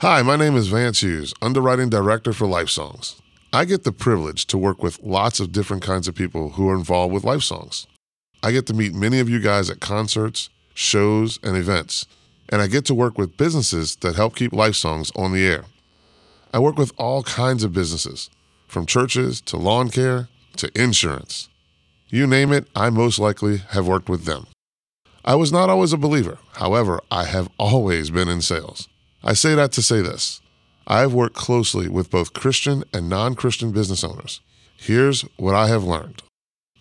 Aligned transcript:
Hi, 0.00 0.22
my 0.22 0.36
name 0.36 0.54
is 0.54 0.68
Vance 0.68 1.00
Hughes, 1.00 1.34
underwriting 1.42 1.88
director 1.88 2.32
for 2.32 2.46
Life 2.46 2.68
Songs. 2.68 3.20
I 3.52 3.64
get 3.64 3.82
the 3.82 3.90
privilege 3.90 4.46
to 4.46 4.56
work 4.56 4.80
with 4.80 5.02
lots 5.02 5.40
of 5.40 5.50
different 5.50 5.82
kinds 5.82 6.06
of 6.06 6.14
people 6.14 6.50
who 6.50 6.68
are 6.68 6.76
involved 6.76 7.12
with 7.12 7.24
Life 7.24 7.42
Songs. 7.42 7.88
I 8.40 8.52
get 8.52 8.66
to 8.66 8.74
meet 8.74 8.94
many 8.94 9.18
of 9.18 9.28
you 9.28 9.40
guys 9.40 9.68
at 9.68 9.80
concerts, 9.80 10.50
shows, 10.72 11.40
and 11.42 11.56
events, 11.56 12.06
and 12.48 12.62
I 12.62 12.68
get 12.68 12.84
to 12.84 12.94
work 12.94 13.18
with 13.18 13.36
businesses 13.36 13.96
that 13.96 14.14
help 14.14 14.36
keep 14.36 14.52
Life 14.52 14.76
Songs 14.76 15.10
on 15.16 15.32
the 15.32 15.44
air. 15.44 15.64
I 16.54 16.60
work 16.60 16.78
with 16.78 16.92
all 16.96 17.24
kinds 17.24 17.64
of 17.64 17.72
businesses, 17.72 18.30
from 18.68 18.86
churches 18.86 19.40
to 19.40 19.56
lawn 19.56 19.88
care 19.88 20.28
to 20.58 20.70
insurance. 20.80 21.48
You 22.08 22.28
name 22.28 22.52
it, 22.52 22.68
I 22.72 22.90
most 22.90 23.18
likely 23.18 23.56
have 23.70 23.88
worked 23.88 24.08
with 24.08 24.26
them. 24.26 24.46
I 25.24 25.34
was 25.34 25.50
not 25.50 25.68
always 25.70 25.92
a 25.92 25.96
believer. 25.96 26.38
However, 26.52 27.00
I 27.10 27.24
have 27.24 27.48
always 27.58 28.10
been 28.12 28.28
in 28.28 28.42
sales. 28.42 28.88
I 29.22 29.32
say 29.32 29.54
that 29.54 29.72
to 29.72 29.82
say 29.82 30.00
this 30.00 30.40
I 30.86 31.00
have 31.00 31.12
worked 31.12 31.36
closely 31.36 31.88
with 31.88 32.10
both 32.10 32.32
Christian 32.32 32.84
and 32.92 33.08
non 33.08 33.34
Christian 33.34 33.72
business 33.72 34.04
owners. 34.04 34.40
Here's 34.76 35.22
what 35.36 35.54
I 35.54 35.68
have 35.68 35.84
learned 35.84 36.22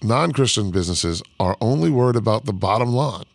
non 0.01 0.31
Christian 0.31 0.71
businesses 0.71 1.21
are 1.39 1.57
only 1.59 1.89
worried 1.89 2.15
about 2.15 2.45
the 2.45 2.53
bottom 2.53 2.89
line 2.89 3.25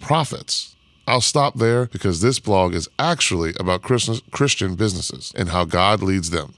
profits. 0.00 0.76
I'll 1.06 1.20
stop 1.20 1.56
there 1.56 1.86
because 1.86 2.20
this 2.20 2.38
blog 2.38 2.74
is 2.74 2.88
actually 2.98 3.54
about 3.58 3.82
Christian 3.82 4.74
businesses 4.76 5.32
and 5.36 5.48
how 5.48 5.64
God 5.64 6.02
leads 6.02 6.30
them. 6.30 6.54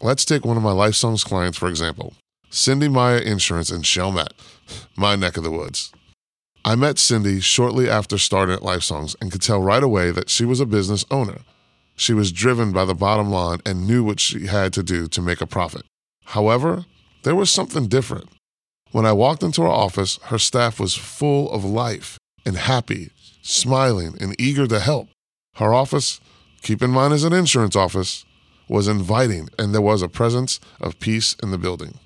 Let's 0.00 0.24
take 0.24 0.44
one 0.44 0.56
of 0.56 0.64
my 0.64 0.72
Life 0.72 0.96
Songs 0.96 1.22
clients, 1.22 1.58
for 1.58 1.68
example 1.68 2.14
Cindi 2.50 2.90
Meyer 2.90 3.18
Insurance 3.18 3.70
in 3.70 3.82
Chalmette, 3.82 4.34
my 4.96 5.16
neck 5.16 5.36
of 5.36 5.44
the 5.44 5.50
woods. 5.50 5.92
I 6.64 6.76
met 6.76 6.96
Cindi 6.96 7.42
shortly 7.42 7.90
after 7.90 8.16
starting 8.16 8.54
at 8.54 8.62
Life 8.62 8.84
Songs 8.84 9.16
and 9.20 9.32
could 9.32 9.42
tell 9.42 9.60
right 9.60 9.82
away 9.82 10.12
that 10.12 10.30
she 10.30 10.44
was 10.44 10.60
a 10.60 10.66
business 10.66 11.04
owner. 11.10 11.38
She 11.96 12.14
was 12.14 12.30
driven 12.30 12.70
by 12.72 12.84
the 12.84 12.94
bottom 12.94 13.30
line 13.30 13.58
and 13.66 13.86
knew 13.86 14.04
what 14.04 14.20
she 14.20 14.46
had 14.46 14.72
to 14.74 14.82
do 14.84 15.08
to 15.08 15.20
make 15.20 15.40
a 15.40 15.46
profit. 15.46 15.82
However, 16.26 16.84
there 17.24 17.34
was 17.34 17.50
something 17.50 17.88
different. 17.88 18.28
When 18.92 19.04
I 19.04 19.12
walked 19.12 19.42
into 19.42 19.62
her 19.62 19.68
office, 19.68 20.20
her 20.24 20.38
staff 20.38 20.78
was 20.78 20.94
full 20.94 21.50
of 21.50 21.64
life 21.64 22.16
and 22.46 22.56
happy, 22.56 23.10
smiling 23.42 24.16
and 24.20 24.40
eager 24.40 24.68
to 24.68 24.78
help. 24.78 25.08
Her 25.56 25.74
office, 25.74 26.20
keep 26.62 26.80
in 26.80 26.90
mind 26.90 27.12
as 27.12 27.24
an 27.24 27.32
insurance 27.32 27.74
office, 27.74 28.24
was 28.68 28.86
inviting 28.86 29.48
and 29.58 29.74
there 29.74 29.80
was 29.80 30.00
a 30.00 30.08
presence 30.08 30.60
of 30.80 31.00
peace 31.00 31.34
in 31.42 31.50
the 31.50 31.58
building. 31.58 31.98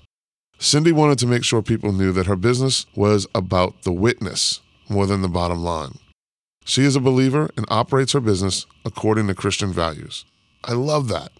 Cindi 0.59 0.91
wanted 0.91 1.19
to 1.19 1.27
make 1.27 1.43
sure 1.43 1.61
people 1.61 1.91
knew 1.91 2.11
that 2.11 2.25
her 2.25 2.35
business 2.35 2.87
was 2.95 3.27
about 3.35 3.83
the 3.83 3.91
witness 3.91 4.61
more 4.89 5.05
than 5.05 5.21
the 5.21 5.27
bottom 5.27 5.63
line. 5.63 5.99
She 6.65 6.83
is 6.83 6.95
a 6.95 6.99
believer 6.99 7.49
and 7.55 7.65
operates 7.69 8.13
her 8.13 8.19
business 8.19 8.65
according 8.83 9.27
to 9.27 9.35
Christian 9.35 9.71
values. 9.71 10.25
I 10.63 10.73
love 10.73 11.07
that. 11.09 11.31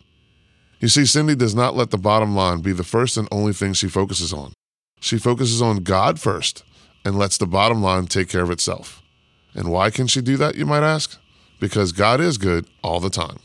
You 0.80 0.88
see, 0.88 1.02
Cindi 1.02 1.36
does 1.36 1.56
not 1.56 1.76
let 1.76 1.90
the 1.90 1.98
bottom 1.98 2.36
line 2.36 2.62
be 2.62 2.72
the 2.72 2.84
first 2.84 3.18
and 3.18 3.28
only 3.32 3.54
thing 3.54 3.74
she 3.74 3.88
focuses 3.88 4.32
on. 4.32 4.54
She 5.00 5.18
focuses 5.18 5.62
on 5.62 5.84
God 5.84 6.20
first 6.20 6.64
and 7.04 7.18
lets 7.18 7.38
the 7.38 7.48
bottom 7.48 7.82
line 7.82 8.06
take 8.06 8.30
care 8.30 8.44
of 8.44 8.52
itself. 8.52 9.02
And 9.56 9.72
why 9.72 9.90
can 9.90 10.06
she 10.06 10.22
do 10.22 10.38
that, 10.38 10.56
you 10.56 10.66
might 10.68 10.84
ask? 10.84 11.18
Because 11.60 11.92
God 11.92 12.22
is 12.22 12.38
good 12.38 12.68
all 12.84 13.00
the 13.00 13.10
time. 13.10 13.40